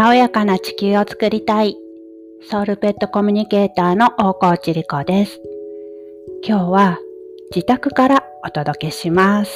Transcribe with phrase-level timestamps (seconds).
[0.00, 1.76] 爽やかな地球を作りたい、
[2.50, 5.42] ソウルペットコミュニケーターの大河内理子です。
[6.42, 6.98] 今日は
[7.54, 9.52] 自宅からお届けします。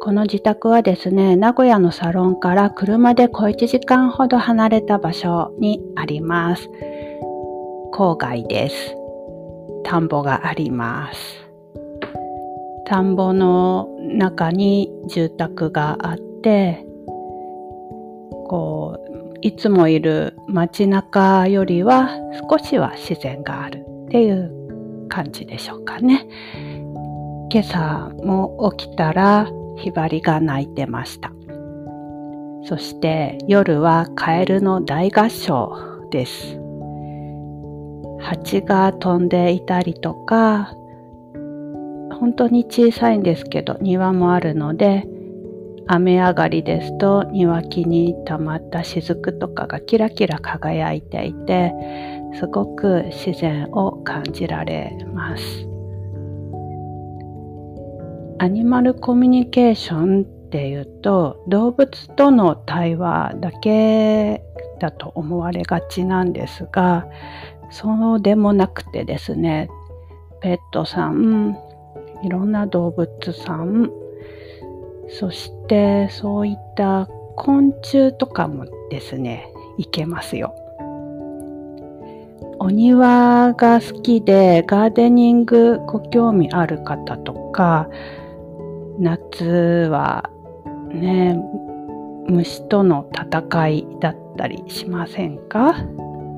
[0.00, 6.70] この自宅はですね、名古屋のサロンから車で小1時間ほど離れた場所にあります。
[7.92, 8.96] 郊外です。
[9.84, 11.18] 田んぼがあります。
[12.86, 16.86] 田んぼの中に住宅があって、
[18.48, 22.08] こう、いつもいる街中よりは
[22.48, 26.26] 少しは自然があるっていう感じでしょうかね。
[27.52, 31.30] 今朝も起きたらひばりが鳴いてました。
[32.64, 35.76] そして夜はカエルの大合唱
[36.10, 36.58] です。
[38.20, 40.72] 蜂が飛んでいたりとか、
[42.18, 45.06] 本当に小さいんですけど庭もあるので
[45.86, 51.72] 雨上がりですと庭木に溜まった雫とかがキラキラ輝いていて
[52.38, 55.68] すごく自然を感じられます。
[58.38, 64.42] アニマルコミュニケーションっていうと動物との対話だけ
[64.80, 67.06] だと思われがちなんですが
[67.70, 69.68] そうでもなくてですね
[70.40, 71.56] ペットさん
[72.22, 73.90] いろんな動物さん
[75.08, 80.54] そしてそういった昆虫とかもですねいけますよ。
[82.60, 87.88] お庭が好きでガーデニングご興味ある方とか
[88.98, 89.44] 夏
[89.90, 90.30] は
[90.90, 91.36] ね
[92.28, 95.74] 虫との戦いだったりしませんか？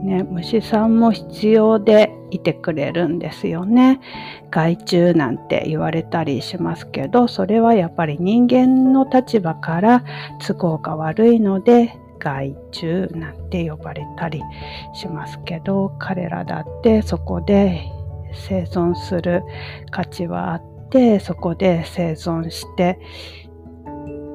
[0.02, 4.00] ね、虫さんも必要でいてくれるんですよね。
[4.50, 10.04] 害虫なんて言われたりしますけど、それはやっぱり人間の立場から
[10.46, 14.42] 都合が悪いので、害虫なんて呼ばれたり
[14.94, 17.82] しますけど、彼らだってそこで
[18.32, 19.42] 生存する
[19.90, 22.98] 価値はあって、そこで生存して、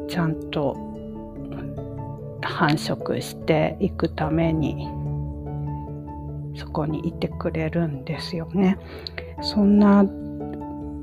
[0.08, 0.76] ちゃんと
[2.42, 4.88] 繁殖していくために
[6.72, 8.78] こにいてくれるんですよね。
[9.42, 10.06] そんな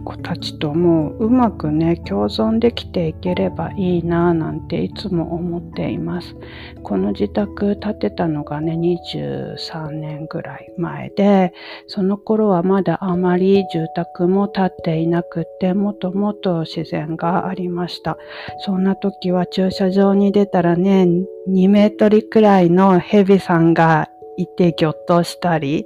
[0.04, 6.34] 子たちともうまくね共存できていければいいなぁなんていつも思っています。
[6.82, 11.52] この自宅建てたのがね23年ぐらい前で
[11.88, 18.16] その頃はまだあまり住宅も建っていなくってもともと自然がありました。
[18.60, 21.06] そんな時は駐車場に出たらね
[21.50, 25.84] 2メートルくらいのヘビさんがいてぎょっとしたり、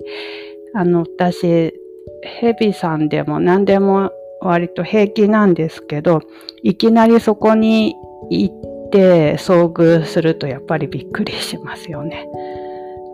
[0.74, 1.74] あの、私、
[2.22, 6.20] ヘビさんでも何でも割と平気なんですけど、
[6.62, 7.94] いきなりそこに
[8.30, 12.28] 行って遭遇するとやっぱりびっくりしますよね。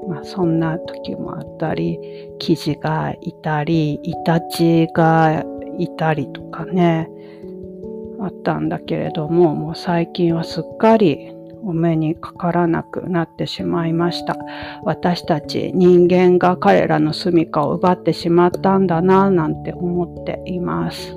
[0.09, 1.99] まあそんな時もあったり、
[2.39, 5.45] 生地がいたり、イタチが
[5.79, 7.09] いたりとかね、
[8.21, 11.33] あったんだけれども、もう最近はすっかり
[11.63, 14.37] お目にかからなくなってしまいました。
[14.85, 21.17] 私たち人間が彼らの住処を奪ってしまったんだななんて思っています。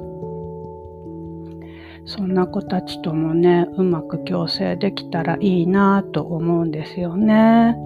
[2.06, 7.78] そんな子たちともね、うまく共生できたらいいなと思うんですよね。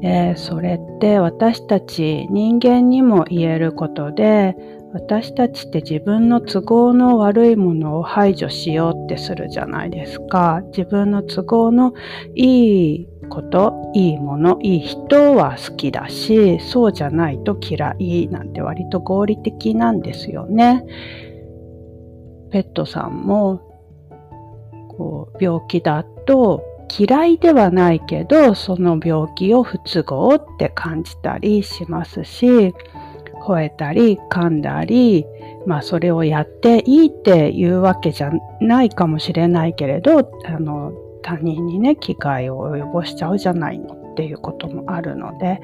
[0.00, 4.56] で、それって私たち人間にも言えることで、
[4.92, 10.60] 私たちって自分の都合の悪いものを排除しようってするじゃないですか。
[10.66, 11.94] 自分の都合の
[12.34, 20.84] いいこと、いいもの、いい人は好きだし、そうじゃないと嫌いなんて割と合理的なんですよね。
[22.50, 23.62] ペットさんも、
[24.98, 26.62] こう、病気だと
[26.98, 32.74] 嫌いではないけど、その病気を不都合って感じたりしますし、
[33.42, 35.26] 吠えたり噛んだり、
[35.66, 38.30] まあそれをやっていいっていうわけじゃ
[38.60, 45.60] ないかもしれないけれど、あの他人にね、危害を及ぼしちゃうじゃないのっていうこともあるので、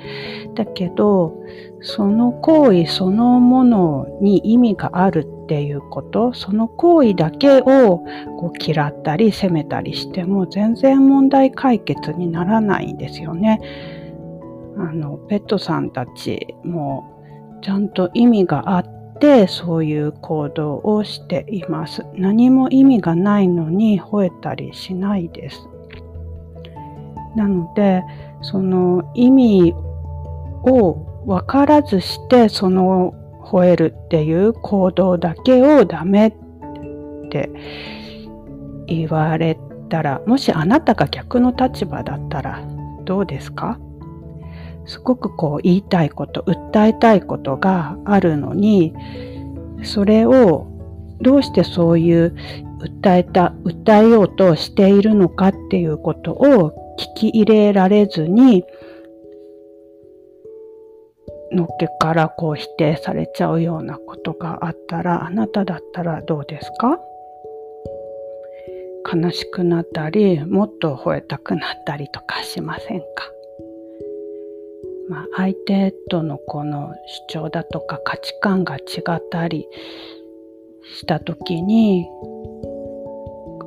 [0.54, 1.34] だけど、
[1.80, 8.04] その行為そのものに意味があるっていうこと、その行為だけを
[8.38, 13.60] こう嫌ったり責めたりしても全然問題解決にならないんですよね。
[14.78, 17.17] あの、ペットさんたちも
[17.62, 22.04] ちゃんと意味があってそういう行動をしています。
[22.14, 25.68] 何も意味がないのに吠えたりしないです。
[27.36, 28.02] なので
[28.42, 29.74] その意味
[30.64, 37.50] を分からずしてその吠えるっていう行動だけをダメって
[38.86, 39.58] 言われ
[39.88, 42.62] たらもしあなたが逆の立場だったら
[43.04, 43.78] どうですか？
[44.88, 48.92] すごくこう言いたいこと、訴えたいことがあるのに、
[49.84, 50.66] それを
[51.20, 52.34] どうしてそういう
[53.02, 58.64] 訴えた、訴えようとしているのかっていうことを聞き入れられずに、
[61.52, 66.98] のっけからこう否定されちゃうようなことがあったら、あなただったらどうですか？
[69.10, 73.06] 悲しくなったり、もっと吠えたくなったりとかしませんか？
[75.08, 76.94] まあ、相手とのこの
[77.28, 79.66] 主張だとか価値観が違ったり
[80.82, 82.06] した時に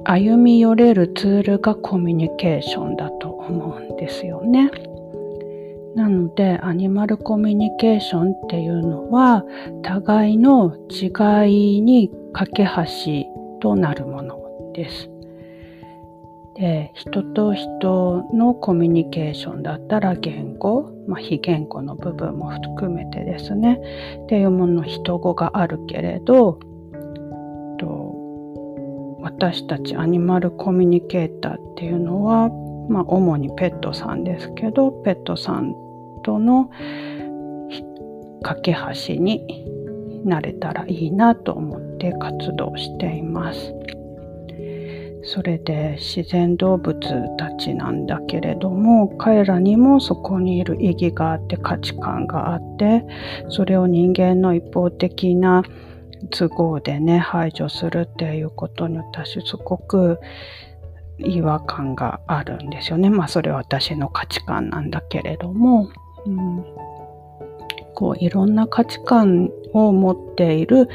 [0.03, 4.71] 歩み寄れるツールがコミュニケーションだと思うんですよね。
[5.95, 9.43] なのでアニマルコミュニケーションっていうのは
[9.83, 15.09] 互いの違いに架け橋となるものです。
[16.55, 23.79] で人と人のコミュニケーションだったら言語、まあ、非言語の部分も含めてですね
[24.23, 26.59] っていうもの人語があるけれど
[29.21, 32.49] 私たちアニマルコミュニケーターっていうのは、
[32.89, 35.73] まあ、主にペットさんですけどペットさん
[36.23, 36.69] との
[38.43, 38.75] 架け
[39.07, 39.65] 橋に
[40.25, 43.73] なれたらいいなと思って活動しています。
[45.23, 46.99] それで自然動物
[47.37, 53.05] たちなんだけれども彼らにもそこにいる意義があって価値観があって
[53.49, 55.63] それを人間の一方的な
[56.29, 60.19] 都合でね排除するっていうことに私すごく
[61.19, 63.09] 違和感があるんですよね。
[63.09, 65.89] まあそれは私の価値観なんだけれども、
[66.25, 66.65] うん、
[67.93, 70.89] こういろんな価値観を持っている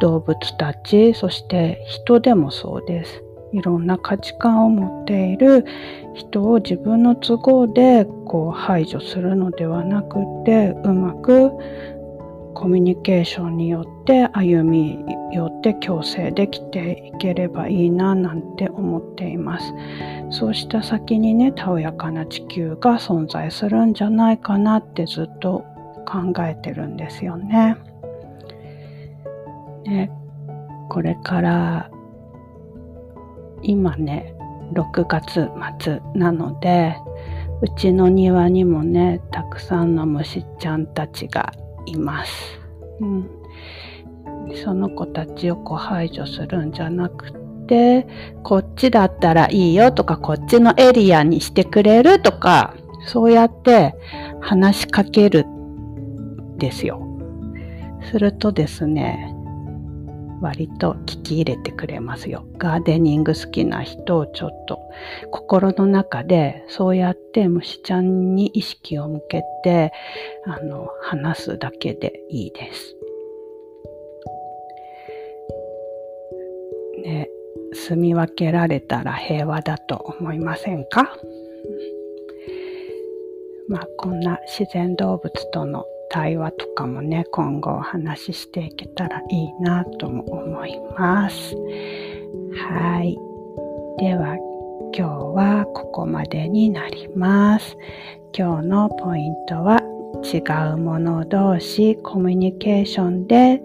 [0.00, 3.22] 動物たちそして人でもそうです。
[3.52, 5.64] いろんな価値観を持っている
[6.14, 11.50] 人を自分の都合でこう排除するのではなくてうまく
[12.54, 14.98] コミュニケーションによって歩み
[15.32, 19.72] 寄って共生できていければいいななんて思っています。
[20.30, 25.64] そうした先にね、たおやかな地球が存在するんじゃないかなってずっと
[26.04, 27.76] 考えてるんですよね。
[29.84, 30.10] ね
[30.88, 31.90] これから
[33.62, 34.34] 今ね、
[34.72, 35.50] 6月
[35.80, 36.96] 末なので、
[37.60, 41.52] うちの庭にもね、たくさんの虫ちゃんたちが
[41.86, 42.32] います。
[43.00, 43.30] うん、
[44.64, 47.32] その子たちをこう排除するんじゃなく
[47.66, 48.06] て、
[48.42, 52.74] こっちだったらいいよとか、こっちのエリアにしてくれるとか、
[53.06, 53.94] そうやって
[54.40, 55.46] 話しかける
[56.58, 57.02] ですよ。
[58.10, 59.34] するとですね、
[60.40, 62.44] 割と聞き入れてくれますよ。
[62.58, 64.78] ガーデニング好きな人をちょっと
[65.30, 69.92] 心の中でそうやって虫ちゃんに意識を向けて
[70.46, 72.94] あの話すだけでいいです。
[77.04, 77.28] ね、
[77.72, 81.16] 住み分けられたら平和だと思いませんか？
[83.68, 91.54] まあこんな自然動物との対話とかもね、今後お話ししていけたらいいなとも思います。
[92.70, 93.18] はい。
[93.98, 94.36] では、
[94.96, 97.76] 今日はここまでになります。
[98.36, 99.82] 今日のポイントは、
[100.24, 100.38] 違
[100.74, 103.62] うもの同士コミュニケーションで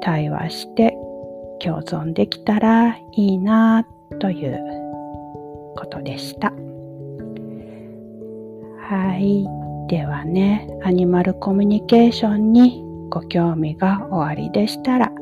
[0.00, 0.96] 対話して
[1.60, 3.84] 共存できたらいいな
[4.20, 4.58] という
[5.76, 6.52] ことでした。
[8.88, 9.61] はい。
[9.88, 15.12] ではね、アニマルコミュニケーションにご興味がおありでしたら、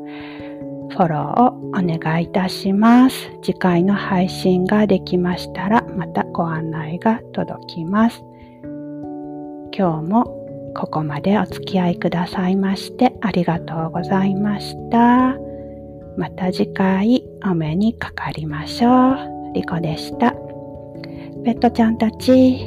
[0.89, 3.31] フォローをお願いいたします。
[3.41, 8.23] 次回の配信ができましたら、またご案内が届きます。
[9.77, 10.25] 今日も
[10.75, 15.35] ここまでお付き合いくださいましてありがとうございました。
[16.17, 19.53] また次回お目にかかりましょう。
[19.53, 20.31] リコでした。
[21.43, 22.59] ペットちゃんたち、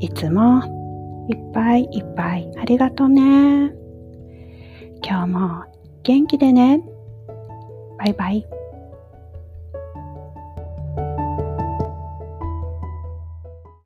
[0.00, 0.62] いつも
[1.28, 3.72] いっぱいいっぱいありがとうね。
[5.04, 5.64] 今日も
[6.02, 6.80] 元気でね。
[7.98, 8.57] バイバイ。